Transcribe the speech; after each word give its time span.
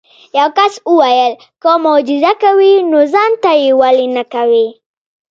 یو 0.37 0.49
کس 0.57 0.73
وویل 0.91 1.33
که 1.61 1.71
معجزه 1.85 2.31
کوي 2.43 2.73
نو 2.91 2.99
ځان 3.13 3.31
ته 3.43 3.51
یې 3.63 3.71
ولې 3.81 4.07
نه 4.15 4.23
کوې. 4.33 4.67